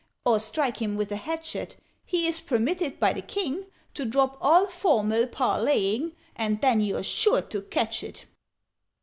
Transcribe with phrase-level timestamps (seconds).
[0.25, 4.65] Or strike him with a hatchet, He is permitted by the King To drop all
[4.65, 8.25] formal parleying And then you're sure to catch it!